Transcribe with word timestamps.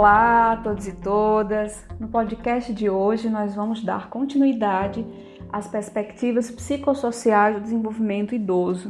Olá 0.00 0.52
a 0.52 0.56
todos 0.56 0.88
e 0.88 0.92
todas! 0.92 1.86
No 2.00 2.08
podcast 2.08 2.72
de 2.72 2.88
hoje 2.88 3.28
nós 3.28 3.54
vamos 3.54 3.84
dar 3.84 4.08
continuidade 4.08 5.04
às 5.52 5.68
perspectivas 5.68 6.50
psicossociais 6.50 7.56
do 7.56 7.60
desenvolvimento 7.60 8.34
idoso. 8.34 8.88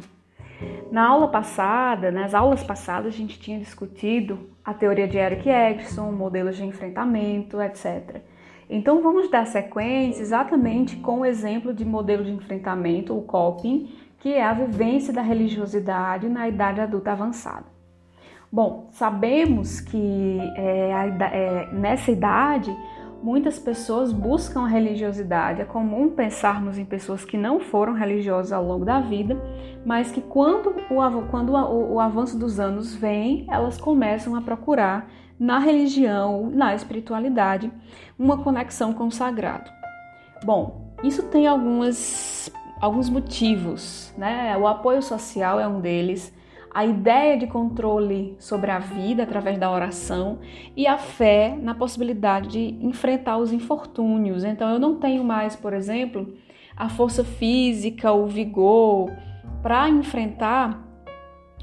Na 0.93 1.09
aula 1.09 1.27
passada, 1.27 2.12
nas 2.12 2.33
aulas 2.33 2.62
passadas, 2.62 3.12
a 3.12 3.17
gente 3.17 3.41
tinha 3.41 3.59
discutido 3.59 4.51
a 4.65 4.73
teoria 4.73 5.09
de 5.09 5.19
Eric 5.19 5.49
Erickson, 5.49 6.12
modelos 6.12 6.57
de 6.57 6.65
enfrentamento, 6.65 7.61
etc. 7.61 8.23
Então 8.69 9.03
vamos 9.03 9.29
dar 9.29 9.49
sequência 9.49 10.23
exatamente 10.23 10.95
com 10.99 11.23
o 11.23 11.27
exemplo 11.27 11.75
de 11.75 11.85
modelo 11.85 12.23
de 12.23 12.31
enfrentamento, 12.31 13.19
o 13.19 13.23
coping, 13.23 13.92
que 14.20 14.33
é 14.33 14.45
a 14.45 14.53
vivência 14.53 15.12
da 15.12 15.23
religiosidade 15.23 16.29
na 16.29 16.48
idade 16.48 16.81
adulta 16.81 17.11
avançada. 17.11 17.80
Bom, 18.53 18.89
sabemos 18.91 19.81
que 19.81 20.39
é, 20.57 20.91
é, 20.91 21.73
nessa 21.73 22.11
idade 22.11 22.77
muitas 23.23 23.59
pessoas 23.59 24.13
buscam 24.13 24.63
a 24.65 24.67
religiosidade. 24.67 25.61
É 25.61 25.65
comum 25.65 26.11
pensarmos 26.11 26.77
em 26.77 26.85
pessoas 26.85 27.25
que 27.25 27.37
não 27.37 27.61
foram 27.61 27.93
religiosas 27.93 28.53
ao 28.53 28.65
longo 28.65 28.85
da 28.85 29.01
vida, 29.01 29.41
mas 29.85 30.11
que 30.11 30.21
quando 30.21 30.75
o, 30.91 31.29
quando 31.31 31.51
o, 31.53 31.95
o 31.95 32.01
avanço 32.01 32.37
dos 32.37 32.59
anos 32.59 32.93
vem, 32.93 33.47
elas 33.49 33.79
começam 33.79 34.35
a 34.35 34.41
procurar 34.41 35.09
na 35.39 35.59
religião, 35.59 36.51
na 36.51 36.75
espiritualidade, 36.75 37.71
uma 38.19 38.43
conexão 38.43 38.93
com 38.93 39.07
o 39.07 39.12
sagrado. 39.12 39.71
Bom, 40.45 40.93
isso 41.05 41.23
tem 41.29 41.47
algumas, 41.47 42.51
alguns 42.81 43.09
motivos, 43.09 44.12
né? 44.19 44.57
O 44.59 44.67
apoio 44.67 45.03
social 45.03 45.61
é 45.61 45.69
um 45.69 45.81
deles, 45.81 46.35
a 46.73 46.85
ideia 46.85 47.37
de 47.37 47.47
controle 47.47 48.37
sobre 48.39 48.71
a 48.71 48.79
vida 48.79 49.23
através 49.23 49.59
da 49.59 49.71
oração 49.71 50.39
e 50.77 50.87
a 50.87 50.99
fé 50.99 51.57
na 51.61 51.75
possibilidade 51.75 52.49
de 52.49 52.87
enfrentar 52.87 53.39
os 53.39 53.53
infortúnios. 53.53 54.45
Então, 54.45 54.71
eu 54.71 54.79
não 54.79 54.97
tenho 54.97 55.25
mais, 55.25 55.57
por 55.57 55.73
exemplo, 55.73 56.33
a 56.77 56.89
força 56.89 57.25
física, 57.25 58.13
o 58.13 58.27
vigor 58.27 59.11
para 59.63 59.89
enfrentar 59.89 60.89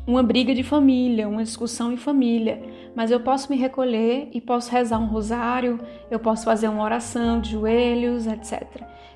uma 0.08 0.24
briga 0.24 0.56
de 0.56 0.64
família, 0.64 1.28
uma 1.28 1.44
discussão 1.44 1.92
em 1.92 1.98
família, 1.98 2.64
mas 2.96 3.12
eu 3.12 3.20
posso 3.20 3.52
me 3.52 3.58
recolher 3.58 4.30
e 4.32 4.40
posso 4.40 4.72
rezar 4.72 4.98
um 5.00 5.06
rosário, 5.06 5.78
eu 6.10 6.18
posso 6.18 6.46
fazer 6.46 6.70
uma 6.70 6.82
oração 6.82 7.42
de 7.42 7.52
joelhos, 7.52 8.26
etc. 8.26 8.64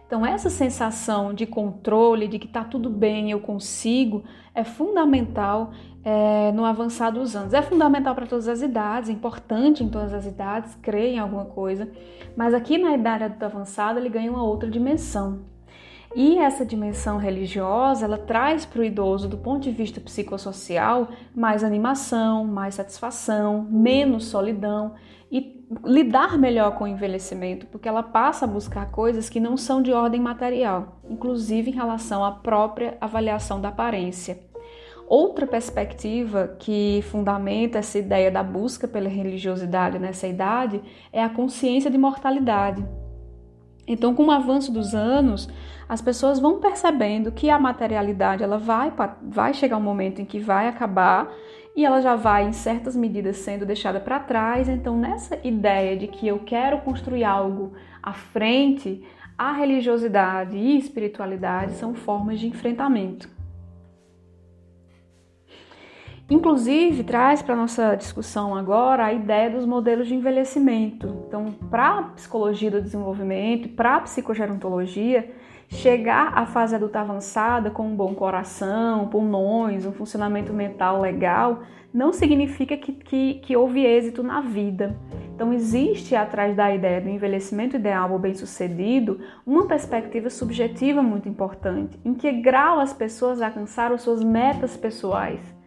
Então, 0.05 0.25
essa 0.25 0.49
sensação 0.49 1.33
de 1.33 1.45
controle, 1.45 2.27
de 2.27 2.37
que 2.37 2.45
está 2.45 2.65
tudo 2.65 2.89
bem, 2.89 3.31
eu 3.31 3.39
consigo, 3.39 4.25
é 4.53 4.65
fundamental 4.65 5.71
é, 6.03 6.51
no 6.51 6.65
avançar 6.65 7.09
dos 7.11 7.33
anos. 7.33 7.53
É 7.53 7.61
fundamental 7.61 8.13
para 8.13 8.27
todas 8.27 8.49
as 8.49 8.61
idades, 8.61 9.09
é 9.09 9.13
importante 9.13 9.85
em 9.85 9.87
todas 9.87 10.13
as 10.13 10.25
idades, 10.25 10.75
crer 10.81 11.13
em 11.13 11.19
alguma 11.19 11.45
coisa, 11.45 11.89
mas 12.35 12.53
aqui 12.53 12.77
na 12.77 12.93
idade 12.93 13.23
avançada 13.39 14.01
ele 14.01 14.09
ganha 14.09 14.29
uma 14.29 14.43
outra 14.43 14.69
dimensão. 14.69 15.50
E 16.13 16.37
essa 16.37 16.65
dimensão 16.65 17.17
religiosa, 17.17 18.05
ela 18.05 18.17
traz 18.17 18.65
para 18.65 18.81
o 18.81 18.83
idoso, 18.83 19.29
do 19.29 19.37
ponto 19.37 19.63
de 19.63 19.71
vista 19.71 20.01
psicossocial, 20.01 21.07
mais 21.33 21.63
animação, 21.63 22.45
mais 22.45 22.75
satisfação, 22.75 23.65
menos 23.69 24.25
solidão 24.25 24.93
e 25.31 25.65
lidar 25.85 26.37
melhor 26.37 26.77
com 26.77 26.83
o 26.83 26.87
envelhecimento, 26.87 27.65
porque 27.67 27.87
ela 27.87 28.03
passa 28.03 28.43
a 28.43 28.47
buscar 28.47 28.91
coisas 28.91 29.29
que 29.29 29.39
não 29.39 29.55
são 29.55 29.81
de 29.81 29.93
ordem 29.93 30.19
material, 30.19 30.99
inclusive 31.09 31.71
em 31.71 31.73
relação 31.73 32.25
à 32.25 32.31
própria 32.31 32.97
avaliação 32.99 33.61
da 33.61 33.69
aparência. 33.69 34.37
Outra 35.07 35.47
perspectiva 35.47 36.55
que 36.59 37.01
fundamenta 37.09 37.79
essa 37.79 37.97
ideia 37.97 38.29
da 38.29 38.43
busca 38.43 38.87
pela 38.87 39.09
religiosidade 39.09 39.99
nessa 39.99 40.27
idade 40.27 40.81
é 41.11 41.23
a 41.23 41.29
consciência 41.29 41.89
de 41.89 41.97
mortalidade. 41.97 42.85
Então, 43.91 44.15
com 44.15 44.27
o 44.27 44.31
avanço 44.31 44.71
dos 44.71 44.95
anos, 44.95 45.49
as 45.87 46.01
pessoas 46.01 46.39
vão 46.39 46.59
percebendo 46.59 47.31
que 47.31 47.49
a 47.49 47.59
materialidade 47.59 48.41
ela 48.41 48.57
vai, 48.57 48.93
vai 49.21 49.53
chegar 49.53 49.77
um 49.77 49.81
momento 49.81 50.21
em 50.21 50.25
que 50.25 50.39
vai 50.39 50.67
acabar 50.67 51.29
e 51.75 51.85
ela 51.85 52.01
já 52.01 52.15
vai, 52.15 52.45
em 52.45 52.53
certas 52.53 52.95
medidas, 52.95 53.37
sendo 53.37 53.65
deixada 53.65 53.99
para 53.99 54.19
trás. 54.19 54.69
Então, 54.69 54.97
nessa 54.97 55.39
ideia 55.43 55.97
de 55.97 56.07
que 56.07 56.27
eu 56.27 56.39
quero 56.39 56.79
construir 56.79 57.25
algo 57.25 57.73
à 58.01 58.13
frente, 58.13 59.03
a 59.37 59.51
religiosidade 59.51 60.55
e 60.55 60.77
espiritualidade 60.77 61.73
são 61.73 61.93
formas 61.93 62.39
de 62.39 62.47
enfrentamento. 62.47 63.40
Inclusive, 66.31 67.03
traz 67.03 67.41
para 67.41 67.57
nossa 67.57 67.93
discussão 67.93 68.55
agora 68.55 69.03
a 69.03 69.11
ideia 69.11 69.49
dos 69.49 69.65
modelos 69.65 70.07
de 70.07 70.15
envelhecimento. 70.15 71.25
Então, 71.27 71.51
para 71.69 71.89
a 71.89 72.03
psicologia 72.03 72.71
do 72.71 72.81
desenvolvimento, 72.81 73.67
para 73.67 73.97
a 73.97 73.99
psicogerontologia, 73.99 75.29
chegar 75.67 76.31
à 76.33 76.45
fase 76.45 76.73
adulta 76.73 77.01
avançada 77.01 77.69
com 77.69 77.85
um 77.85 77.93
bom 77.93 78.15
coração, 78.15 79.09
pulmões, 79.09 79.85
um 79.85 79.91
funcionamento 79.91 80.53
mental 80.53 81.01
legal, 81.01 81.63
não 81.93 82.13
significa 82.13 82.77
que, 82.77 82.93
que, 82.93 83.33
que 83.33 83.57
houve 83.57 83.85
êxito 83.85 84.23
na 84.23 84.39
vida. 84.39 84.97
Então, 85.35 85.51
existe 85.51 86.15
atrás 86.15 86.55
da 86.55 86.73
ideia 86.73 87.01
do 87.01 87.09
envelhecimento 87.09 87.75
ideal 87.75 88.09
ou 88.09 88.17
bem-sucedido 88.17 89.19
uma 89.45 89.67
perspectiva 89.67 90.29
subjetiva 90.29 91.03
muito 91.03 91.27
importante. 91.27 91.99
Em 92.05 92.13
que 92.13 92.31
grau 92.31 92.79
as 92.79 92.93
pessoas 92.93 93.41
alcançaram 93.41 93.97
suas 93.97 94.23
metas 94.23 94.77
pessoais? 94.77 95.60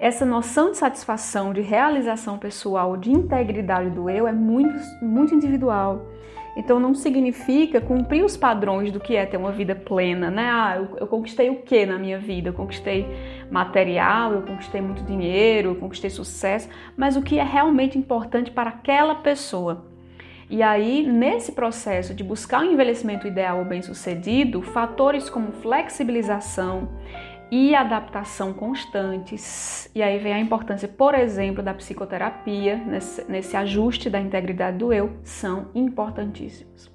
Essa 0.00 0.24
noção 0.24 0.70
de 0.70 0.78
satisfação, 0.78 1.52
de 1.52 1.60
realização 1.60 2.38
pessoal, 2.38 2.96
de 2.96 3.12
integridade 3.12 3.90
do 3.90 4.08
eu 4.08 4.26
é 4.26 4.32
muito, 4.32 4.74
muito 5.02 5.34
individual. 5.34 6.06
Então 6.56 6.80
não 6.80 6.94
significa 6.94 7.82
cumprir 7.82 8.24
os 8.24 8.34
padrões 8.34 8.90
do 8.90 8.98
que 8.98 9.14
é 9.14 9.26
ter 9.26 9.36
uma 9.36 9.52
vida 9.52 9.74
plena, 9.74 10.30
né? 10.30 10.50
Ah, 10.50 10.76
eu, 10.76 10.96
eu 11.00 11.06
conquistei 11.06 11.50
o 11.50 11.56
que 11.56 11.84
na 11.84 11.98
minha 11.98 12.18
vida? 12.18 12.48
Eu 12.48 12.54
conquistei 12.54 13.06
material, 13.50 14.32
eu 14.32 14.42
conquistei 14.42 14.80
muito 14.80 15.02
dinheiro, 15.04 15.70
eu 15.70 15.76
conquistei 15.76 16.08
sucesso, 16.08 16.68
mas 16.96 17.14
o 17.16 17.22
que 17.22 17.38
é 17.38 17.44
realmente 17.44 17.98
importante 17.98 18.50
para 18.50 18.70
aquela 18.70 19.16
pessoa. 19.16 19.84
E 20.48 20.64
aí, 20.64 21.06
nesse 21.06 21.52
processo 21.52 22.12
de 22.12 22.24
buscar 22.24 22.62
um 22.62 22.72
envelhecimento 22.72 23.24
ideal 23.24 23.60
ou 23.60 23.64
bem-sucedido, 23.64 24.60
fatores 24.60 25.30
como 25.30 25.52
flexibilização, 25.52 26.88
e 27.50 27.74
adaptação 27.74 28.52
constantes. 28.52 29.90
E 29.94 30.02
aí 30.02 30.18
vem 30.18 30.32
a 30.32 30.40
importância, 30.40 30.86
por 30.86 31.14
exemplo, 31.14 31.62
da 31.62 31.74
psicoterapia, 31.74 32.76
nesse, 32.76 33.30
nesse 33.30 33.56
ajuste 33.56 34.08
da 34.08 34.20
integridade 34.20 34.78
do 34.78 34.92
eu, 34.92 35.12
são 35.24 35.68
importantíssimos. 35.74 36.90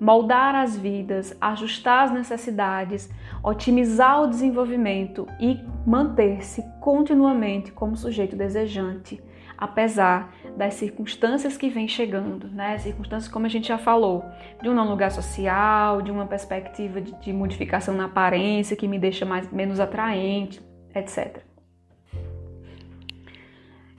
Moldar 0.00 0.56
as 0.56 0.76
vidas, 0.76 1.36
ajustar 1.40 2.04
as 2.04 2.12
necessidades, 2.12 3.08
otimizar 3.42 4.22
o 4.22 4.26
desenvolvimento 4.26 5.28
e 5.38 5.60
manter-se 5.86 6.64
continuamente 6.80 7.70
como 7.70 7.96
sujeito 7.96 8.34
desejante 8.34 9.22
apesar 9.62 10.34
das 10.56 10.74
circunstâncias 10.74 11.56
que 11.56 11.68
vêm 11.68 11.86
chegando, 11.86 12.48
né? 12.48 12.76
Circunstâncias, 12.78 13.32
como 13.32 13.46
a 13.46 13.48
gente 13.48 13.68
já 13.68 13.78
falou, 13.78 14.24
de 14.60 14.68
um 14.68 14.74
não 14.74 14.88
lugar 14.90 15.12
social, 15.12 16.02
de 16.02 16.10
uma 16.10 16.26
perspectiva 16.26 17.00
de, 17.00 17.14
de 17.20 17.32
modificação 17.32 17.94
na 17.94 18.06
aparência 18.06 18.76
que 18.76 18.88
me 18.88 18.98
deixa 18.98 19.24
mais, 19.24 19.48
menos 19.52 19.78
atraente, 19.78 20.60
etc. 20.92 21.38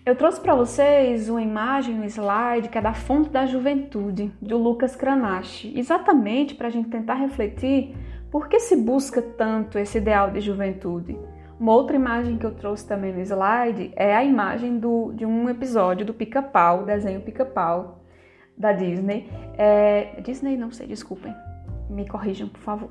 Eu 0.05 0.17
trouxe 0.17 0.41
para 0.41 0.53
vocês 0.53 1.29
uma 1.29 1.41
imagem 1.41 1.95
no 1.95 2.03
slide 2.03 2.67
que 2.67 2.77
é 2.77 2.81
da 2.81 2.93
Fonte 2.93 3.29
da 3.29 3.45
Juventude, 3.45 4.33
de 4.41 4.53
Lucas 4.53 4.97
Cranach, 4.97 5.71
exatamente 5.73 6.55
para 6.55 6.67
a 6.67 6.71
gente 6.71 6.89
tentar 6.89 7.13
refletir 7.13 7.95
por 8.29 8.49
que 8.49 8.59
se 8.59 8.75
busca 8.75 9.21
tanto 9.21 9.79
esse 9.79 9.97
ideal 9.97 10.29
de 10.29 10.41
juventude. 10.41 11.17
Uma 11.59 11.73
outra 11.73 11.95
imagem 11.95 12.37
que 12.37 12.45
eu 12.45 12.53
trouxe 12.53 12.87
também 12.87 13.13
no 13.13 13.21
slide 13.21 13.91
é 13.95 14.15
a 14.15 14.23
imagem 14.23 14.79
do, 14.79 15.13
de 15.13 15.25
um 15.25 15.49
episódio 15.49 16.05
do 16.05 16.13
Pica-Pau, 16.13 16.83
desenho 16.83 17.21
Pica-Pau 17.21 17.99
da 18.57 18.71
Disney. 18.71 19.29
É, 19.57 20.19
Disney, 20.21 20.57
não 20.57 20.71
sei, 20.71 20.87
desculpem, 20.87 21.33
me 21.89 22.07
corrijam, 22.07 22.47
por 22.47 22.59
favor. 22.59 22.89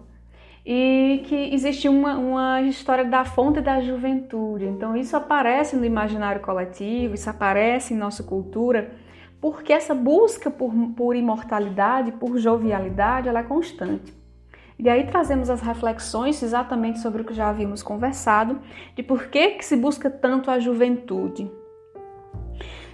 E 0.64 1.23
que 1.26 1.53
existe 1.53 1.88
uma, 1.88 2.17
uma 2.17 2.62
história 2.62 3.05
da 3.05 3.25
fonte 3.25 3.61
da 3.61 3.81
juventude. 3.81 4.64
Então, 4.64 4.97
isso 4.97 5.17
aparece 5.17 5.76
no 5.76 5.85
imaginário 5.85 6.41
coletivo, 6.41 7.14
isso 7.14 7.29
aparece 7.29 7.94
em 7.94 7.97
nossa 7.97 8.23
cultura, 8.23 8.93
porque 9.41 9.73
essa 9.73 9.93
busca 9.93 10.50
por, 10.50 10.73
por 10.97 11.17
imortalidade, 11.17 12.12
por 12.12 12.38
jovialidade, 12.38 13.29
ela 13.29 13.41
é 13.41 13.43
constante. 13.43 14.21
E 14.82 14.88
aí 14.88 15.06
trazemos 15.06 15.49
as 15.49 15.61
reflexões 15.61 16.43
exatamente 16.43 16.99
sobre 16.99 17.23
o 17.23 17.25
que 17.25 17.32
já 17.32 17.49
havíamos 17.49 17.84
conversado, 17.84 18.58
de 18.96 19.02
por 19.05 19.29
que, 19.29 19.50
que 19.50 19.64
se 19.64 19.76
busca 19.76 20.11
tanto 20.11 20.50
a 20.50 20.58
juventude. 20.58 21.49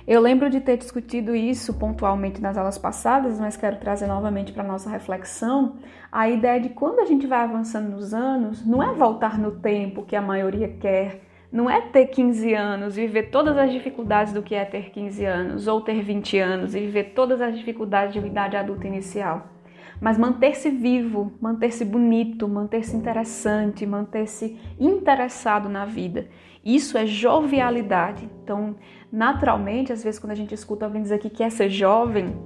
Eu 0.06 0.20
lembro 0.20 0.50
de 0.50 0.60
ter 0.60 0.76
discutido 0.76 1.34
isso 1.34 1.72
pontualmente 1.78 2.42
nas 2.42 2.58
aulas 2.58 2.76
passadas, 2.76 3.40
mas 3.40 3.56
quero 3.56 3.78
trazer 3.78 4.06
novamente 4.06 4.52
para 4.52 4.62
nossa 4.62 4.90
reflexão 4.90 5.76
a 6.12 6.28
ideia 6.28 6.60
de 6.60 6.68
quando 6.68 7.00
a 7.00 7.06
gente 7.06 7.26
vai 7.26 7.40
avançando 7.40 7.88
nos 7.88 8.12
anos, 8.12 8.66
não 8.66 8.82
é 8.82 8.92
voltar 8.92 9.38
no 9.38 9.52
tempo 9.52 10.04
que 10.04 10.14
a 10.14 10.20
maioria 10.20 10.68
quer, 10.68 11.22
não 11.50 11.70
é 11.70 11.80
ter 11.80 12.08
15 12.08 12.52
anos 12.52 12.98
e 12.98 13.06
viver 13.06 13.30
todas 13.30 13.56
as 13.56 13.72
dificuldades 13.72 14.34
do 14.34 14.42
que 14.42 14.54
é 14.54 14.66
ter 14.66 14.90
15 14.90 15.24
anos, 15.24 15.66
ou 15.66 15.80
ter 15.80 16.02
20 16.02 16.38
anos 16.38 16.74
e 16.74 16.80
viver 16.80 17.14
todas 17.14 17.40
as 17.40 17.56
dificuldades 17.56 18.12
de 18.12 18.18
uma 18.18 18.28
idade 18.28 18.58
adulta 18.58 18.86
inicial. 18.86 19.57
Mas 20.00 20.16
manter-se 20.16 20.70
vivo, 20.70 21.32
manter-se 21.40 21.84
bonito, 21.84 22.48
manter-se 22.48 22.96
interessante, 22.96 23.86
manter-se 23.86 24.58
interessado 24.78 25.68
na 25.68 25.84
vida. 25.84 26.28
Isso 26.64 26.98
é 26.98 27.06
jovialidade. 27.06 28.28
Então, 28.42 28.76
naturalmente, 29.10 29.92
às 29.92 30.04
vezes, 30.04 30.20
quando 30.20 30.32
a 30.32 30.36
gente 30.36 30.54
escuta 30.54 30.84
alguém 30.84 31.02
dizer 31.02 31.18
que 31.18 31.30
quer 31.30 31.50
ser 31.50 31.70
jovem, 31.70 32.36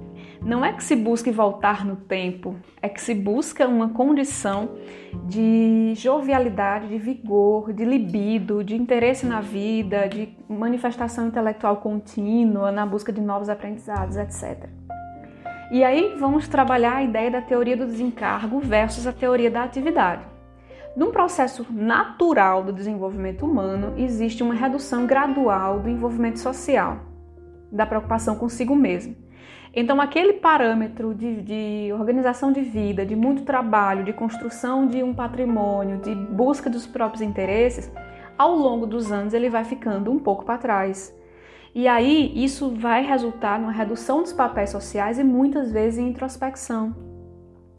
não 0.41 0.63
é 0.63 0.73
que 0.73 0.83
se 0.83 0.95
busque 0.95 1.31
voltar 1.31 1.85
no 1.85 1.95
tempo, 1.95 2.55
é 2.81 2.89
que 2.89 3.01
se 3.01 3.13
busca 3.13 3.67
uma 3.67 3.89
condição 3.89 4.71
de 5.25 5.93
jovialidade, 5.95 6.89
de 6.89 6.97
vigor, 6.97 7.71
de 7.71 7.85
libido, 7.85 8.63
de 8.63 8.75
interesse 8.75 9.25
na 9.25 9.39
vida, 9.39 10.07
de 10.07 10.35
manifestação 10.49 11.27
intelectual 11.27 11.77
contínua, 11.77 12.71
na 12.71 12.85
busca 12.85 13.11
de 13.11 13.21
novos 13.21 13.47
aprendizados, 13.47 14.17
etc. 14.17 14.69
E 15.71 15.83
aí 15.83 16.15
vamos 16.17 16.47
trabalhar 16.47 16.97
a 16.97 17.03
ideia 17.03 17.31
da 17.31 17.41
teoria 17.41 17.77
do 17.77 17.85
desencargo 17.85 18.59
versus 18.59 19.07
a 19.07 19.13
teoria 19.13 19.49
da 19.49 19.63
atividade. 19.63 20.23
Num 20.95 21.11
processo 21.11 21.65
natural 21.71 22.63
do 22.63 22.71
desenvolvimento 22.71 23.45
humano, 23.45 23.93
existe 23.97 24.43
uma 24.43 24.53
redução 24.53 25.07
gradual 25.07 25.79
do 25.79 25.89
envolvimento 25.89 26.39
social, 26.39 26.99
da 27.71 27.85
preocupação 27.85 28.35
consigo 28.35 28.75
mesmo. 28.75 29.15
Então, 29.75 29.99
aquele 29.99 30.33
parâmetro 30.33 31.15
de, 31.15 31.41
de, 31.41 31.93
organização 31.93 32.51
de 32.51 32.61
vida, 32.61 33.03
de 33.03 33.15
muito 33.15 33.41
trabalho, 33.41 34.03
de 34.03 34.13
construção 34.13 34.85
de 34.85 35.01
um 35.01 35.15
patrimônio, 35.15 35.97
de 35.97 36.13
busca 36.13 36.69
dos 36.69 36.85
próprios 36.85 37.23
interesses, 37.23 37.91
ao 38.37 38.55
longo 38.55 38.85
dos 38.85 39.11
anos 39.11 39.33
ele 39.33 39.49
vai 39.49 39.63
ficando 39.63 40.11
um 40.11 40.19
pouco 40.19 40.45
para 40.45 40.59
trás. 40.59 41.11
E 41.75 41.87
aí 41.87 42.31
isso 42.35 42.69
vai 42.69 43.03
resultar 43.03 43.59
numa 43.59 43.71
redução 43.71 44.21
dos 44.21 44.31
papéis 44.31 44.69
sociais 44.69 45.17
e 45.17 45.23
muitas 45.23 45.71
vezes 45.71 45.99
em 45.99 46.09
introspecção. 46.09 46.95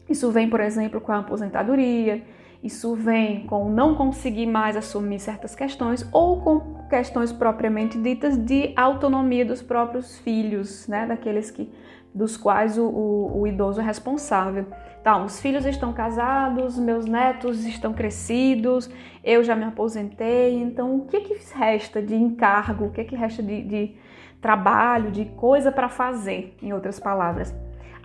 Isso 0.09 0.29
vem, 0.31 0.49
por 0.49 0.59
exemplo, 0.59 0.99
com 0.99 1.11
a 1.11 1.19
aposentadoria, 1.19 2.21
isso 2.61 2.93
vem 2.93 3.45
com 3.45 3.69
não 3.69 3.95
conseguir 3.95 4.47
mais 4.47 4.75
assumir 4.75 5.19
certas 5.19 5.55
questões 5.55 6.07
ou 6.11 6.41
com 6.41 6.87
questões 6.89 7.31
propriamente 7.31 7.97
ditas 7.99 8.37
de 8.37 8.73
autonomia 8.75 9.45
dos 9.45 9.61
próprios 9.61 10.17
filhos, 10.19 10.87
né, 10.87 11.05
daqueles 11.05 11.49
que 11.49 11.71
dos 12.13 12.37
quais 12.37 12.77
o, 12.77 12.85
o, 12.85 13.41
o 13.41 13.47
idoso 13.47 13.81
é 13.81 13.83
responsável. 13.83 14.65
Então, 15.05 15.23
os 15.23 15.39
filhos 15.39 15.67
estão 15.67 15.93
casados, 15.93 16.79
meus 16.79 17.05
netos 17.05 17.63
estão 17.63 17.93
crescidos, 17.93 18.89
eu 19.23 19.43
já 19.43 19.55
me 19.55 19.63
aposentei, 19.63 20.57
então 20.57 20.95
o 20.95 21.05
que, 21.05 21.21
que 21.21 21.37
resta 21.55 22.01
de 22.01 22.15
encargo, 22.15 22.85
o 22.85 22.89
que, 22.89 23.03
que 23.03 23.15
resta 23.15 23.43
de, 23.43 23.61
de 23.61 23.95
trabalho, 24.41 25.11
de 25.11 25.25
coisa 25.25 25.71
para 25.71 25.89
fazer, 25.89 26.57
em 26.59 26.73
outras 26.73 26.99
palavras? 26.99 27.53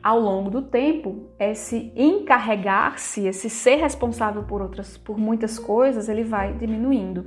Ao 0.02 0.20
longo 0.20 0.50
do 0.50 0.60
tempo, 0.60 1.30
esse 1.38 1.90
encarregar-se, 1.96 3.26
esse 3.26 3.48
ser 3.48 3.76
responsável 3.76 4.42
por 4.42 4.60
outras, 4.60 4.98
por 4.98 5.16
muitas 5.16 5.58
coisas, 5.58 6.06
ele 6.06 6.22
vai 6.22 6.52
diminuindo. 6.52 7.24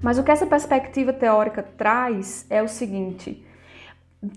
Mas 0.00 0.16
o 0.16 0.24
que 0.24 0.30
essa 0.30 0.46
perspectiva 0.46 1.12
teórica 1.12 1.62
traz 1.62 2.46
é 2.48 2.62
o 2.62 2.68
seguinte: 2.68 3.46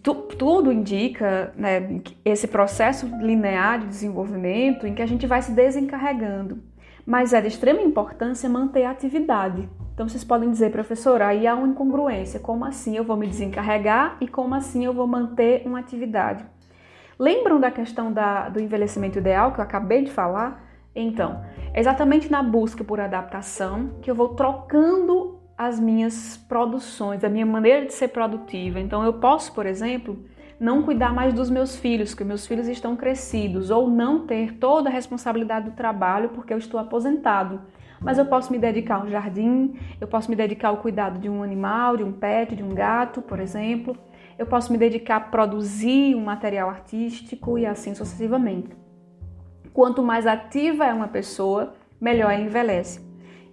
tu, 0.01 0.15
tudo 0.15 0.71
indica 0.71 1.53
né, 1.55 2.01
esse 2.23 2.47
processo 2.47 3.07
linear 3.19 3.79
de 3.79 3.87
desenvolvimento 3.87 4.87
em 4.87 4.93
que 4.93 5.01
a 5.01 5.05
gente 5.05 5.27
vai 5.27 5.41
se 5.41 5.51
desencarregando. 5.51 6.59
Mas 7.05 7.33
é 7.33 7.41
de 7.41 7.47
extrema 7.47 7.81
importância 7.81 8.49
manter 8.49 8.85
a 8.85 8.91
atividade. 8.91 9.69
Então 9.93 10.09
vocês 10.09 10.23
podem 10.23 10.49
dizer, 10.49 10.71
professor, 10.71 11.21
aí 11.21 11.45
há 11.45 11.55
uma 11.55 11.67
incongruência. 11.67 12.39
Como 12.39 12.65
assim 12.65 12.97
eu 12.97 13.03
vou 13.03 13.15
me 13.15 13.27
desencarregar 13.27 14.17
e 14.19 14.27
como 14.27 14.55
assim 14.55 14.83
eu 14.85 14.93
vou 14.93 15.05
manter 15.05 15.61
uma 15.65 15.79
atividade? 15.79 16.43
Lembram 17.17 17.59
da 17.59 17.71
questão 17.71 18.11
da, 18.11 18.49
do 18.49 18.59
envelhecimento 18.59 19.19
ideal 19.19 19.53
que 19.53 19.59
eu 19.59 19.63
acabei 19.63 20.03
de 20.03 20.11
falar? 20.11 20.65
Então, 20.93 21.45
é 21.73 21.79
exatamente 21.79 22.29
na 22.31 22.41
busca 22.41 22.83
por 22.83 22.99
adaptação 22.99 23.91
que 24.01 24.09
eu 24.09 24.15
vou 24.15 24.29
trocando 24.29 25.39
as 25.57 25.79
minhas 25.79 26.37
produções, 26.49 27.23
a 27.23 27.29
minha 27.29 27.45
maneira 27.45 27.85
de 27.85 27.93
ser 27.93 28.09
produtiva. 28.09 28.79
Então 28.79 29.03
eu 29.03 29.13
posso, 29.13 29.53
por 29.53 29.65
exemplo, 29.65 30.23
não 30.59 30.83
cuidar 30.83 31.13
mais 31.13 31.33
dos 31.33 31.49
meus 31.49 31.75
filhos, 31.75 32.13
que 32.13 32.23
meus 32.23 32.45
filhos 32.45 32.67
estão 32.67 32.95
crescidos, 32.95 33.69
ou 33.69 33.89
não 33.89 34.25
ter 34.25 34.53
toda 34.53 34.89
a 34.89 34.91
responsabilidade 34.91 35.69
do 35.69 35.75
trabalho 35.75 36.29
porque 36.29 36.53
eu 36.53 36.57
estou 36.57 36.79
aposentado. 36.79 37.61
Mas 38.01 38.17
eu 38.17 38.25
posso 38.25 38.51
me 38.51 38.59
dedicar 38.59 38.95
ao 38.95 39.07
jardim, 39.07 39.79
eu 39.99 40.07
posso 40.07 40.29
me 40.29 40.35
dedicar 40.35 40.69
ao 40.69 40.77
cuidado 40.77 41.19
de 41.19 41.29
um 41.29 41.41
animal, 41.41 41.95
de 41.95 42.03
um 42.03 42.11
pet, 42.11 42.55
de 42.55 42.63
um 42.63 42.69
gato, 42.69 43.21
por 43.21 43.39
exemplo. 43.39 43.97
Eu 44.37 44.45
posso 44.45 44.71
me 44.71 44.77
dedicar 44.77 45.15
a 45.15 45.21
produzir 45.21 46.13
um 46.15 46.25
material 46.25 46.69
artístico 46.69 47.57
e 47.57 47.65
assim 47.65 47.95
sucessivamente. 47.95 48.75
Quanto 49.73 50.03
mais 50.03 50.27
ativa 50.27 50.85
é 50.85 50.93
uma 50.93 51.07
pessoa, 51.07 51.73
melhor 51.99 52.33
envelhece. 52.33 53.04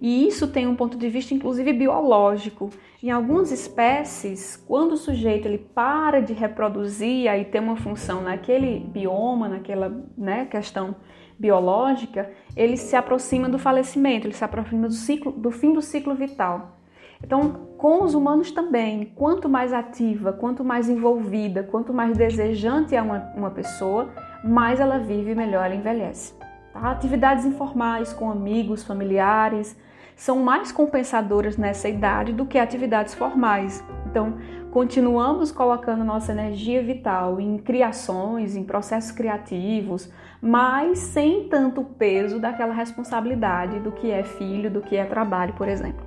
E 0.03 0.27
isso 0.27 0.49
tem 0.49 0.67
um 0.67 0.75
ponto 0.75 0.97
de 0.97 1.07
vista 1.07 1.33
inclusive 1.33 1.71
biológico. 1.71 2.69
Em 3.01 3.09
algumas 3.09 3.53
espécies, 3.53 4.57
quando 4.67 4.91
o 4.91 4.97
sujeito 4.97 5.47
ele 5.47 5.57
para 5.57 6.21
de 6.21 6.33
reproduzir 6.33 7.31
e 7.33 7.45
ter 7.45 7.61
uma 7.61 7.77
função 7.77 8.21
naquele 8.21 8.81
bioma, 8.81 9.47
naquela 9.47 10.05
né, 10.17 10.45
questão 10.45 10.93
biológica, 11.39 12.29
ele 12.53 12.75
se 12.75 12.97
aproxima 12.97 13.47
do 13.47 13.57
falecimento, 13.57 14.27
ele 14.27 14.33
se 14.33 14.43
aproxima 14.43 14.89
do, 14.89 14.93
ciclo, 14.93 15.31
do 15.31 15.51
fim 15.51 15.71
do 15.71 15.81
ciclo 15.81 16.13
vital. 16.13 16.79
Então, 17.23 17.69
com 17.77 18.03
os 18.03 18.13
humanos 18.13 18.51
também, 18.51 19.05
quanto 19.15 19.47
mais 19.47 19.71
ativa, 19.71 20.33
quanto 20.33 20.65
mais 20.65 20.89
envolvida, 20.89 21.63
quanto 21.63 21.93
mais 21.93 22.17
desejante 22.17 22.93
é 22.93 23.01
uma, 23.01 23.31
uma 23.37 23.51
pessoa, 23.51 24.09
mais 24.43 24.81
ela 24.81 24.99
vive 24.99 25.31
e 25.31 25.35
melhor 25.35 25.65
ela 25.65 25.75
envelhece. 25.75 26.33
Tá? 26.73 26.91
Atividades 26.91 27.45
informais 27.45 28.11
com 28.11 28.29
amigos, 28.29 28.83
familiares, 28.83 29.77
são 30.15 30.39
mais 30.39 30.71
compensadoras 30.71 31.57
nessa 31.57 31.89
idade 31.89 32.33
do 32.33 32.45
que 32.45 32.57
atividades 32.57 33.13
formais. 33.13 33.83
Então, 34.05 34.37
continuamos 34.71 35.51
colocando 35.51 36.03
nossa 36.03 36.31
energia 36.31 36.83
vital 36.83 37.39
em 37.39 37.57
criações, 37.57 38.55
em 38.55 38.63
processos 38.63 39.11
criativos, 39.11 40.11
mas 40.41 40.99
sem 40.99 41.47
tanto 41.47 41.83
peso 41.83 42.39
daquela 42.39 42.73
responsabilidade 42.73 43.79
do 43.79 43.91
que 43.91 44.11
é 44.11 44.23
filho, 44.23 44.69
do 44.69 44.81
que 44.81 44.95
é 44.95 45.05
trabalho, 45.05 45.53
por 45.53 45.67
exemplo. 45.67 46.05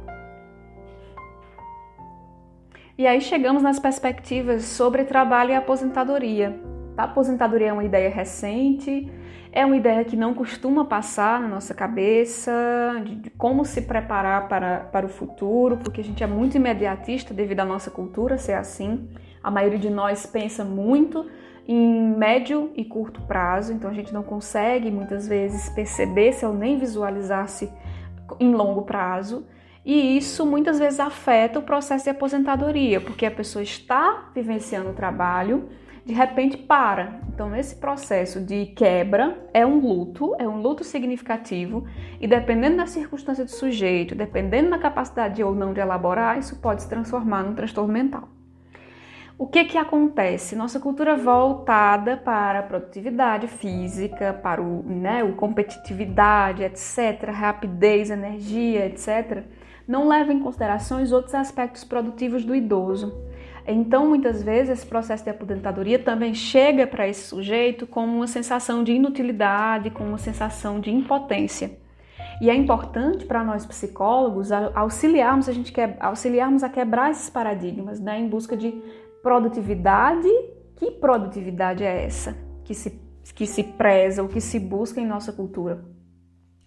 E 2.98 3.06
aí 3.06 3.20
chegamos 3.20 3.62
nas 3.62 3.78
perspectivas 3.78 4.64
sobre 4.64 5.04
trabalho 5.04 5.50
e 5.50 5.54
aposentadoria. 5.54 6.75
A 6.96 7.04
aposentadoria 7.04 7.68
é 7.68 7.72
uma 7.72 7.84
ideia 7.84 8.08
recente, 8.08 9.10
é 9.52 9.64
uma 9.64 9.76
ideia 9.76 10.04
que 10.04 10.16
não 10.16 10.34
costuma 10.34 10.84
passar 10.84 11.40
na 11.40 11.48
nossa 11.48 11.74
cabeça, 11.74 12.52
de, 13.04 13.14
de, 13.16 13.30
como 13.30 13.64
se 13.64 13.82
preparar 13.82 14.48
para, 14.48 14.80
para 14.80 15.06
o 15.06 15.08
futuro, 15.08 15.76
porque 15.76 16.00
a 16.00 16.04
gente 16.04 16.22
é 16.22 16.26
muito 16.26 16.56
imediatista 16.56 17.34
devido 17.34 17.60
à 17.60 17.64
nossa 17.64 17.90
cultura 17.90 18.38
ser 18.38 18.54
assim. 18.54 19.08
A 19.42 19.50
maioria 19.50 19.78
de 19.78 19.90
nós 19.90 20.26
pensa 20.26 20.64
muito 20.64 21.26
em 21.68 22.14
médio 22.16 22.70
e 22.76 22.84
curto 22.84 23.20
prazo, 23.22 23.72
então 23.72 23.90
a 23.90 23.94
gente 23.94 24.14
não 24.14 24.22
consegue 24.22 24.90
muitas 24.90 25.26
vezes 25.26 25.68
perceber-se 25.70 26.46
ou 26.46 26.54
nem 26.54 26.78
visualizar-se 26.78 27.70
em 28.40 28.54
longo 28.54 28.82
prazo. 28.82 29.46
E 29.84 30.16
isso 30.16 30.44
muitas 30.44 30.78
vezes 30.78 30.98
afeta 30.98 31.58
o 31.58 31.62
processo 31.62 32.04
de 32.04 32.10
aposentadoria, 32.10 33.00
porque 33.00 33.24
a 33.24 33.30
pessoa 33.30 33.62
está 33.62 34.30
vivenciando 34.34 34.90
o 34.90 34.94
trabalho, 34.94 35.68
de 36.06 36.14
repente 36.14 36.56
para. 36.56 37.20
Então, 37.34 37.54
esse 37.54 37.74
processo 37.74 38.40
de 38.40 38.66
quebra 38.66 39.36
é 39.52 39.66
um 39.66 39.80
luto, 39.80 40.36
é 40.38 40.46
um 40.46 40.62
luto 40.62 40.84
significativo, 40.84 41.84
e 42.20 42.28
dependendo 42.28 42.76
da 42.76 42.86
circunstância 42.86 43.44
do 43.44 43.50
sujeito, 43.50 44.14
dependendo 44.14 44.70
da 44.70 44.78
capacidade 44.78 45.42
ou 45.42 45.52
não 45.52 45.74
de 45.74 45.80
elaborar, 45.80 46.38
isso 46.38 46.60
pode 46.60 46.82
se 46.82 46.88
transformar 46.88 47.42
num 47.42 47.56
transtorno 47.56 47.92
mental. 47.92 48.28
O 49.36 49.48
que 49.48 49.64
que 49.64 49.76
acontece? 49.76 50.54
Nossa 50.54 50.78
cultura 50.78 51.16
voltada 51.16 52.16
para 52.16 52.60
a 52.60 52.62
produtividade 52.62 53.48
física, 53.48 54.32
para 54.32 54.62
o, 54.62 54.84
né, 54.84 55.24
o 55.24 55.32
competitividade, 55.34 56.62
etc., 56.62 57.30
rapidez, 57.32 58.10
energia, 58.10 58.86
etc., 58.86 59.42
não 59.88 60.06
leva 60.06 60.32
em 60.32 60.38
consideração 60.38 61.02
os 61.02 61.10
outros 61.10 61.34
aspectos 61.34 61.82
produtivos 61.82 62.44
do 62.44 62.54
idoso 62.54 63.12
então, 63.72 64.08
muitas 64.08 64.42
vezes, 64.42 64.78
esse 64.78 64.86
processo 64.86 65.24
de 65.24 65.30
aposentadoria 65.30 65.98
também 65.98 66.34
chega 66.34 66.86
para 66.86 67.08
esse 67.08 67.22
sujeito 67.22 67.86
com 67.86 68.04
uma 68.04 68.26
sensação 68.26 68.84
de 68.84 68.92
inutilidade, 68.92 69.90
com 69.90 70.04
uma 70.04 70.18
sensação 70.18 70.78
de 70.78 70.90
impotência. 70.90 71.78
E 72.40 72.50
é 72.50 72.54
importante 72.54 73.24
para 73.24 73.42
nós 73.42 73.64
psicólogos 73.64 74.52
auxiliarmos 74.52 75.48
a 75.48 75.52
gente 75.52 75.72
auxiliarmos 75.98 76.62
a 76.62 76.68
quebrar 76.68 77.10
esses 77.10 77.30
paradigmas, 77.30 77.98
né, 77.98 78.20
em 78.20 78.28
busca 78.28 78.56
de 78.56 78.72
produtividade. 79.22 80.28
Que 80.76 80.90
produtividade 80.90 81.82
é 81.82 82.04
essa 82.04 82.36
que 82.64 82.74
se 82.74 83.06
que 83.34 83.46
se 83.46 83.62
preza 83.64 84.22
ou 84.22 84.28
que 84.28 84.40
se 84.40 84.58
busca 84.60 85.00
em 85.00 85.06
nossa 85.06 85.32
cultura? 85.32 85.84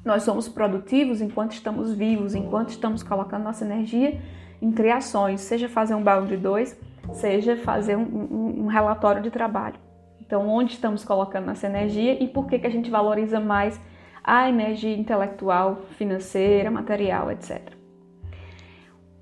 Nós 0.04 0.24
somos 0.24 0.50
produtivos 0.50 1.22
enquanto 1.22 1.54
estamos 1.54 1.94
vivos, 1.94 2.36
enquanto 2.36 2.70
estamos 2.70 3.02
colocando 3.02 3.44
nossa 3.44 3.64
energia 3.64 4.20
em 4.62 4.72
criações, 4.72 5.42
seja 5.42 5.70
fazer 5.70 5.96
um 5.96 6.04
balde 6.04 6.30
de 6.30 6.38
dois, 6.38 6.78
seja 7.14 7.58
fazer 7.58 7.96
um, 7.96 8.02
um, 8.02 8.64
um, 8.64 8.68
relatório 8.68 9.22
de 9.22 9.32
trabalho. 9.32 9.76
Então, 10.22 10.48
onde 10.48 10.74
estamos 10.74 11.04
colocando 11.04 11.48
nossa 11.48 11.66
energia 11.66 12.22
e 12.22 12.28
por 12.28 12.48
que, 12.48 12.60
que 12.60 12.68
a 12.68 12.72
gente 12.72 12.90
valoriza 12.90 13.40
mais 13.40 13.80
a 14.24 14.48
energia 14.48 14.96
intelectual, 14.96 15.78
financeira, 15.98 16.70
material, 16.70 17.32
etc. 17.32 17.79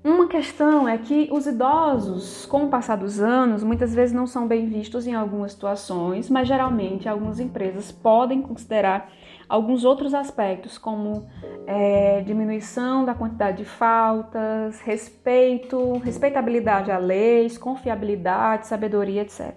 Uma 0.04 0.28
questão 0.28 0.88
é 0.88 0.96
que 0.96 1.28
os 1.32 1.46
idosos, 1.46 2.46
com 2.46 2.64
o 2.64 2.68
passar 2.68 2.96
dos 2.96 3.20
anos, 3.20 3.64
muitas 3.64 3.92
vezes 3.92 4.14
não 4.14 4.26
são 4.26 4.46
bem 4.46 4.66
vistos 4.66 5.06
em 5.06 5.14
algumas 5.14 5.52
situações, 5.52 6.30
mas 6.30 6.46
geralmente 6.46 7.08
algumas 7.08 7.40
empresas 7.40 7.90
podem 7.90 8.40
considerar 8.40 9.10
alguns 9.48 9.84
outros 9.84 10.14
aspectos, 10.14 10.78
como 10.78 11.28
é, 11.66 12.20
diminuição 12.20 13.04
da 13.04 13.12
quantidade 13.12 13.58
de 13.58 13.64
faltas, 13.64 14.80
respeito, 14.82 15.98
respeitabilidade 15.98 16.92
a 16.92 16.98
leis, 16.98 17.58
confiabilidade, 17.58 18.68
sabedoria, 18.68 19.22
etc. 19.22 19.52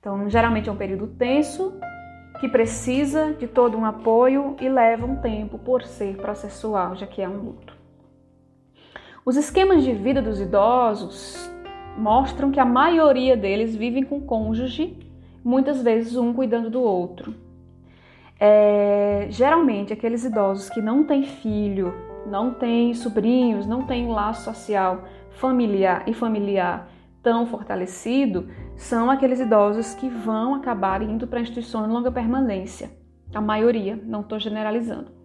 Então, 0.00 0.30
geralmente 0.30 0.70
é 0.70 0.72
um 0.72 0.76
período 0.76 1.08
tenso 1.08 1.78
que 2.40 2.48
precisa 2.48 3.34
de 3.34 3.46
todo 3.46 3.76
um 3.76 3.84
apoio 3.84 4.56
e 4.60 4.68
leva 4.68 5.04
um 5.06 5.16
tempo 5.16 5.58
por 5.58 5.84
ser 5.84 6.16
processual, 6.16 6.96
já 6.96 7.06
que 7.06 7.20
é 7.20 7.28
um 7.28 7.36
luto. 7.36 7.81
Os 9.24 9.36
esquemas 9.36 9.84
de 9.84 9.92
vida 9.92 10.20
dos 10.20 10.40
idosos 10.40 11.48
mostram 11.96 12.50
que 12.50 12.58
a 12.58 12.64
maioria 12.64 13.36
deles 13.36 13.76
vivem 13.76 14.02
com 14.02 14.20
cônjuge, 14.20 14.98
muitas 15.44 15.80
vezes 15.80 16.16
um 16.16 16.32
cuidando 16.32 16.68
do 16.68 16.82
outro. 16.82 17.32
É, 18.40 19.28
geralmente, 19.30 19.92
aqueles 19.92 20.24
idosos 20.24 20.68
que 20.68 20.82
não 20.82 21.04
têm 21.04 21.22
filho, 21.22 21.94
não 22.26 22.52
têm 22.52 22.94
sobrinhos, 22.94 23.64
não 23.64 23.84
têm 23.86 24.06
um 24.06 24.10
laço 24.10 24.42
social 24.42 25.04
familiar 25.30 26.02
e 26.08 26.12
familiar 26.12 26.90
tão 27.22 27.46
fortalecido, 27.46 28.48
são 28.74 29.08
aqueles 29.08 29.38
idosos 29.38 29.94
que 29.94 30.08
vão 30.08 30.56
acabar 30.56 31.00
indo 31.00 31.28
para 31.28 31.40
instituições 31.40 31.86
de 31.86 31.92
longa 31.92 32.10
permanência. 32.10 32.90
A 33.32 33.40
maioria, 33.40 33.96
não 34.04 34.22
estou 34.22 34.40
generalizando. 34.40 35.21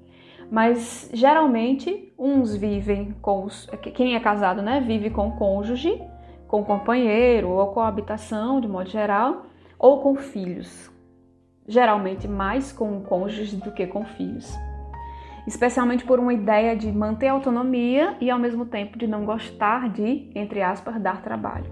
Mas 0.50 1.10
geralmente 1.14 2.14
uns 2.18 2.56
vivem 2.56 3.14
com 3.22 3.44
os, 3.44 3.70
quem 3.94 4.16
é 4.16 4.20
casado, 4.20 4.62
né, 4.62 4.80
vive 4.80 5.10
com 5.10 5.28
o 5.28 5.36
cônjuge, 5.36 6.02
com 6.48 6.62
o 6.62 6.66
companheiro 6.66 7.50
ou 7.50 7.68
com 7.68 7.82
a 7.82 7.88
habitação 7.88 8.62
de 8.62 8.68
modo 8.68 8.90
geral, 8.90 9.46
ou 9.78 10.02
com 10.02 10.16
filhos. 10.16 10.90
Geralmente 11.68 12.28
mais 12.28 12.72
com 12.72 12.98
o 12.98 13.02
cônjuge 13.02 13.58
do 13.58 13.72
que 13.72 13.86
com 13.86 14.06
filhos. 14.06 14.58
Especialmente 15.46 16.06
por 16.06 16.20
uma 16.20 16.34
ideia 16.34 16.76
de 16.76 16.92
manter 16.92 17.28
autonomia 17.28 18.16
e 18.20 18.30
ao 18.32 18.40
mesmo 18.40 18.66
tempo 18.66 18.98
de 18.98 19.08
não 19.08 19.26
gostar 19.26 19.90
de, 19.90 20.30
entre 20.34 20.62
aspas, 20.62 21.00
dar 21.02 21.22
trabalho. 21.22 21.72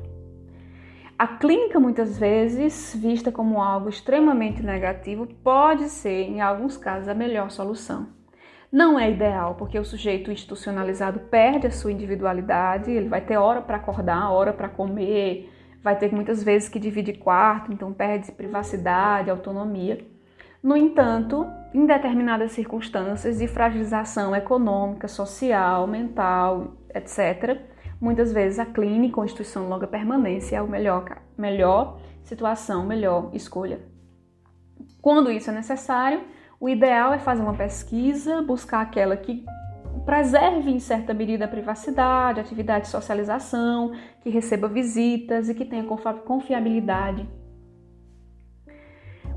A 1.17 1.27
clínica, 1.27 1.79
muitas 1.79 2.19
vezes, 2.19 2.93
vista 2.93 3.31
como 3.31 3.61
algo 3.61 3.87
extremamente 3.87 4.61
negativo, 4.61 5.25
pode 5.25 5.87
ser, 5.87 6.23
em 6.23 6.41
alguns 6.41 6.75
casos, 6.75 7.07
a 7.07 7.13
melhor 7.13 7.49
solução. 7.51 8.07
Não 8.71 8.99
é 8.99 9.11
ideal, 9.11 9.55
porque 9.55 9.79
o 9.79 9.85
sujeito 9.85 10.31
institucionalizado 10.31 11.19
perde 11.19 11.67
a 11.67 11.71
sua 11.71 11.91
individualidade, 11.91 12.91
ele 12.91 13.07
vai 13.07 13.21
ter 13.21 13.37
hora 13.37 13.61
para 13.61 13.77
acordar, 13.77 14.31
hora 14.31 14.51
para 14.51 14.67
comer, 14.67 15.49
vai 15.81 15.97
ter 15.97 16.11
muitas 16.11 16.43
vezes 16.43 16.67
que 16.67 16.79
dividir 16.79 17.19
quarto, 17.19 17.71
então 17.71 17.93
perde 17.93 18.31
privacidade, 18.31 19.29
autonomia. 19.29 20.05
No 20.61 20.75
entanto, 20.75 21.45
em 21.75 21.85
determinadas 21.85 22.53
circunstâncias 22.53 23.37
de 23.37 23.47
fragilização 23.47 24.35
econômica, 24.35 25.07
social, 25.07 25.85
mental, 25.85 26.73
etc., 26.93 27.61
muitas 28.01 28.33
vezes 28.33 28.57
a 28.57 28.65
clínica 28.65 29.19
ou 29.19 29.25
instituição 29.25 29.63
de 29.63 29.69
longa 29.69 29.85
permanência 29.85 30.55
é 30.55 30.59
a 30.59 30.63
melhor, 30.63 31.05
melhor 31.37 31.99
situação, 32.23 32.83
melhor 32.83 33.29
escolha. 33.31 33.79
Quando 35.01 35.31
isso 35.31 35.51
é 35.51 35.53
necessário, 35.53 36.21
o 36.59 36.69
ideal 36.69 37.13
é 37.13 37.19
fazer 37.19 37.41
uma 37.41 37.53
pesquisa, 37.53 38.41
buscar 38.41 38.81
aquela 38.81 39.17
que 39.17 39.45
preserve 40.05 40.71
em 40.71 40.79
certa 40.79 41.13
medida 41.13 41.45
a 41.45 41.47
privacidade, 41.47 42.39
atividade 42.39 42.85
de 42.85 42.91
socialização, 42.91 43.91
que 44.21 44.29
receba 44.29 44.67
visitas 44.67 45.49
e 45.49 45.55
que 45.55 45.65
tenha 45.65 45.83
confiabilidade. 46.25 47.27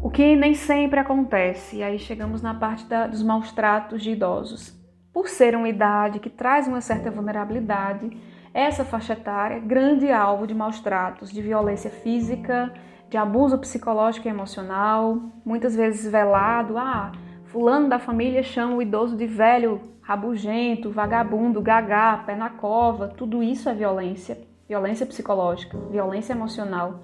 O 0.02 0.10
que 0.10 0.36
nem 0.36 0.54
sempre 0.54 1.00
acontece, 1.00 1.78
e 1.78 1.82
aí 1.82 1.98
chegamos 1.98 2.40
na 2.40 2.54
parte 2.54 2.86
da, 2.86 3.06
dos 3.06 3.22
maus 3.22 3.50
tratos 3.50 4.02
de 4.02 4.12
idosos. 4.12 4.76
Por 5.12 5.28
ser 5.28 5.56
uma 5.56 5.68
idade 5.68 6.20
que 6.20 6.30
traz 6.30 6.68
uma 6.68 6.80
certa 6.80 7.10
vulnerabilidade, 7.10 8.16
essa 8.54 8.84
faixa 8.84 9.14
etária 9.14 9.56
é 9.56 9.60
grande 9.60 10.10
alvo 10.10 10.46
de 10.46 10.54
maus 10.54 10.80
tratos, 10.80 11.32
de 11.32 11.42
violência 11.42 11.90
física, 11.90 12.72
de 13.08 13.16
abuso 13.16 13.58
psicológico 13.58 14.28
e 14.28 14.30
emocional, 14.30 15.18
muitas 15.44 15.74
vezes 15.74 16.10
velado. 16.10 16.76
Ah, 16.76 17.12
fulano 17.46 17.88
da 17.88 17.98
família 17.98 18.42
chama 18.42 18.76
o 18.76 18.82
idoso 18.82 19.16
de 19.16 19.26
velho, 19.26 19.80
rabugento, 20.02 20.90
vagabundo, 20.90 21.62
gagá, 21.62 22.22
pé 22.26 22.34
na 22.34 22.50
cova. 22.50 23.08
Tudo 23.08 23.42
isso 23.42 23.68
é 23.68 23.74
violência, 23.74 24.38
violência 24.68 25.06
psicológica, 25.06 25.78
violência 25.90 26.32
emocional. 26.32 27.00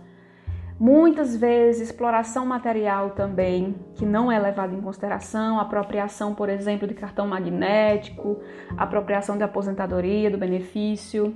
Muitas 0.78 1.36
vezes 1.36 1.88
exploração 1.88 2.44
material 2.44 3.10
também, 3.10 3.76
que 3.94 4.04
não 4.04 4.30
é 4.30 4.38
levada 4.38 4.74
em 4.74 4.80
consideração, 4.80 5.60
apropriação, 5.60 6.34
por 6.34 6.48
exemplo, 6.48 6.88
de 6.88 6.94
cartão 6.94 7.28
magnético, 7.28 8.40
apropriação 8.76 9.36
de 9.36 9.44
aposentadoria, 9.44 10.30
do 10.30 10.36
benefício, 10.36 11.32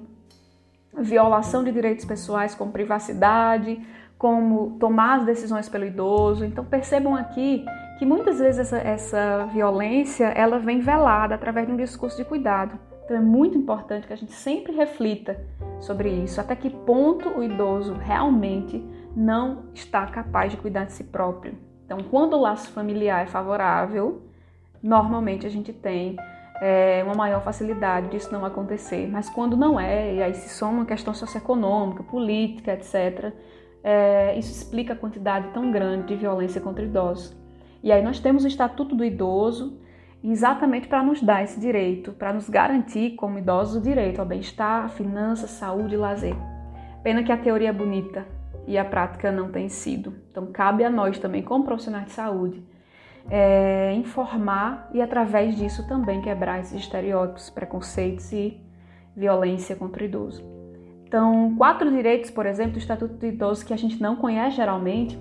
violação 0.92 1.62
de 1.62 1.70
direitos 1.70 2.04
pessoais 2.04 2.54
como 2.54 2.72
privacidade, 2.72 3.80
como 4.18 4.76
tomar 4.80 5.20
as 5.20 5.26
decisões 5.26 5.68
pelo 5.68 5.86
idoso. 5.86 6.44
Então 6.44 6.64
percebam 6.64 7.14
aqui 7.14 7.64
que 7.98 8.04
muitas 8.04 8.38
vezes 8.38 8.60
essa, 8.60 8.78
essa 8.78 9.46
violência 9.46 10.26
ela 10.26 10.58
vem 10.58 10.80
velada 10.80 11.34
através 11.34 11.66
de 11.66 11.72
um 11.72 11.76
discurso 11.76 12.16
de 12.16 12.24
cuidado. 12.24 12.78
Então 13.04 13.16
é 13.16 13.20
muito 13.20 13.56
importante 13.56 14.06
que 14.06 14.12
a 14.12 14.16
gente 14.16 14.32
sempre 14.32 14.72
reflita 14.72 15.40
sobre 15.80 16.10
isso, 16.10 16.40
até 16.40 16.54
que 16.54 16.68
ponto 16.68 17.28
o 17.30 17.42
idoso 17.42 17.94
realmente 17.94 18.84
não 19.16 19.64
está 19.72 20.06
capaz 20.06 20.50
de 20.50 20.58
cuidar 20.58 20.84
de 20.84 20.92
si 20.92 21.04
próprio. 21.04 21.56
Então, 21.86 21.98
quando 22.10 22.34
o 22.34 22.40
laço 22.40 22.70
familiar 22.72 23.22
é 23.22 23.26
favorável, 23.26 24.20
normalmente 24.82 25.46
a 25.46 25.50
gente 25.50 25.72
tem 25.72 26.16
é, 26.60 27.02
uma 27.02 27.14
maior 27.14 27.42
facilidade 27.42 28.08
disso 28.08 28.30
não 28.30 28.44
acontecer. 28.44 29.08
Mas 29.10 29.30
quando 29.30 29.56
não 29.56 29.80
é, 29.80 30.14
e 30.14 30.22
aí 30.22 30.34
se 30.34 30.50
soma 30.50 30.80
uma 30.80 30.84
questão 30.84 31.14
socioeconômica, 31.14 32.02
política, 32.02 32.74
etc., 32.74 33.32
é, 33.82 34.38
isso 34.38 34.52
explica 34.52 34.92
a 34.92 34.96
quantidade 34.96 35.48
tão 35.52 35.70
grande 35.70 36.08
de 36.08 36.16
violência 36.16 36.60
contra 36.60 36.84
idosos. 36.84 37.36
E 37.82 37.92
aí 37.92 38.02
nós 38.02 38.18
temos 38.18 38.44
o 38.44 38.48
Estatuto 38.48 38.94
do 38.94 39.04
Idoso 39.04 39.78
exatamente 40.22 40.88
para 40.88 41.02
nos 41.02 41.22
dar 41.22 41.44
esse 41.44 41.60
direito, 41.60 42.12
para 42.12 42.32
nos 42.32 42.48
garantir 42.48 43.12
como 43.12 43.38
idosos 43.38 43.76
o 43.76 43.80
direito 43.80 44.18
ao 44.20 44.26
bem-estar, 44.26 44.88
finanças, 44.90 45.50
saúde 45.50 45.94
e 45.94 45.98
lazer. 45.98 46.34
Pena 47.02 47.22
que 47.22 47.30
a 47.30 47.36
teoria 47.36 47.68
é 47.68 47.72
bonita 47.72 48.26
e 48.66 48.76
a 48.76 48.84
prática 48.84 49.30
não 49.30 49.50
tem 49.50 49.68
sido. 49.68 50.14
Então 50.30 50.46
cabe 50.46 50.84
a 50.84 50.90
nós 50.90 51.18
também, 51.18 51.42
como 51.42 51.64
profissionais 51.64 52.06
de 52.06 52.12
saúde, 52.12 52.62
é, 53.30 53.92
informar 53.94 54.90
e 54.92 55.00
através 55.00 55.56
disso 55.56 55.86
também 55.86 56.20
quebrar 56.20 56.60
esses 56.60 56.80
estereótipos, 56.80 57.50
preconceitos 57.50 58.32
e 58.32 58.60
violência 59.16 59.76
contra 59.76 60.02
o 60.02 60.06
idoso. 60.06 60.57
Então, 61.08 61.54
quatro 61.56 61.90
direitos, 61.90 62.30
por 62.30 62.44
exemplo, 62.44 62.72
do 62.72 62.78
Estatuto 62.78 63.14
do 63.14 63.24
Idoso 63.24 63.64
que 63.64 63.72
a 63.72 63.78
gente 63.78 63.98
não 63.98 64.14
conhece 64.14 64.56
geralmente, 64.56 65.18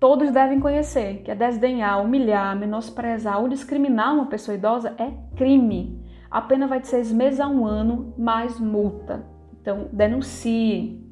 todos 0.00 0.32
devem 0.32 0.58
conhecer, 0.58 1.22
que 1.22 1.30
é 1.30 1.36
desdenhar, 1.36 2.02
humilhar, 2.02 2.58
menosprezar 2.58 3.40
ou 3.40 3.48
discriminar 3.48 4.12
uma 4.12 4.26
pessoa 4.26 4.56
idosa 4.56 4.92
é 4.98 5.12
crime. 5.36 6.04
A 6.28 6.42
pena 6.42 6.66
vai 6.66 6.80
de 6.80 6.88
seis 6.88 7.12
meses 7.12 7.38
a 7.38 7.46
um 7.46 7.64
ano, 7.64 8.12
mais 8.18 8.58
multa. 8.58 9.24
Então, 9.52 9.88
denunciem. 9.92 11.08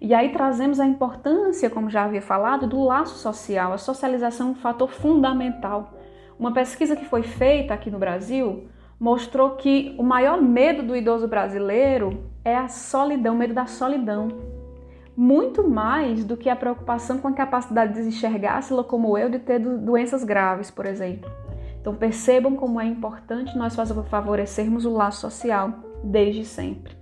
E 0.00 0.12
aí 0.12 0.32
trazemos 0.32 0.80
a 0.80 0.84
importância, 0.84 1.70
como 1.70 1.88
já 1.88 2.06
havia 2.06 2.20
falado, 2.20 2.66
do 2.66 2.82
laço 2.82 3.18
social. 3.18 3.72
A 3.72 3.78
socialização 3.78 4.48
é 4.48 4.50
um 4.50 4.54
fator 4.56 4.90
fundamental. 4.90 5.94
Uma 6.36 6.52
pesquisa 6.52 6.96
que 6.96 7.04
foi 7.04 7.22
feita 7.22 7.72
aqui 7.72 7.88
no 7.88 8.00
Brasil 8.00 8.66
mostrou 8.98 9.50
que 9.50 9.94
o 9.98 10.02
maior 10.02 10.40
medo 10.40 10.82
do 10.82 10.96
idoso 10.96 11.28
brasileiro 11.28 12.24
é 12.44 12.56
a 12.56 12.68
solidão, 12.68 13.34
o 13.34 13.38
medo 13.38 13.54
da 13.54 13.66
solidão. 13.66 14.28
Muito 15.16 15.66
mais 15.66 16.24
do 16.24 16.36
que 16.36 16.50
a 16.50 16.56
preocupação 16.56 17.18
com 17.18 17.28
a 17.28 17.32
capacidade 17.32 17.94
de 17.94 18.02
se 18.02 18.08
enxergar, 18.08 18.62
se 18.62 18.72
locomover, 18.72 19.30
de 19.30 19.38
ter 19.38 19.58
doenças 19.58 20.24
graves, 20.24 20.70
por 20.70 20.86
exemplo. 20.86 21.30
Então 21.80 21.94
percebam 21.94 22.56
como 22.56 22.80
é 22.80 22.84
importante 22.84 23.56
nós 23.56 23.76
favorecermos 24.10 24.84
o 24.84 24.90
laço 24.90 25.20
social 25.20 25.72
desde 26.02 26.44
sempre. 26.44 26.96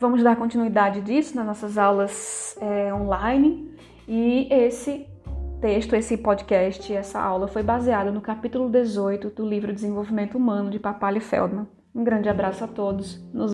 Vamos 0.00 0.22
dar 0.22 0.36
continuidade 0.36 1.00
disso 1.00 1.34
nas 1.34 1.44
nossas 1.44 1.76
aulas 1.76 2.56
é, 2.60 2.94
online 2.94 3.74
e 4.06 4.46
esse 4.50 5.06
texto, 5.60 5.94
esse 5.94 6.16
podcast, 6.16 6.92
essa 6.92 7.20
aula 7.20 7.48
foi 7.48 7.62
baseada 7.62 8.12
no 8.12 8.20
capítulo 8.20 8.70
18 8.70 9.30
do 9.30 9.44
livro 9.46 9.72
Desenvolvimento 9.72 10.38
Humano 10.38 10.70
de 10.70 10.78
Papali 10.78 11.20
Feldman. 11.20 11.66
Um 11.94 12.04
grande 12.04 12.28
abraço 12.28 12.62
a 12.62 12.68
todos. 12.68 13.20
Nos 13.32 13.52